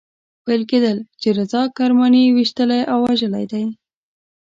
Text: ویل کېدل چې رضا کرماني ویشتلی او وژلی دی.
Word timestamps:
ویل 0.47 0.63
کېدل 0.71 0.97
چې 1.21 1.27
رضا 1.37 1.61
کرماني 1.77 2.23
ویشتلی 2.35 2.81
او 2.91 2.97
وژلی 3.07 3.45
دی. 3.51 3.63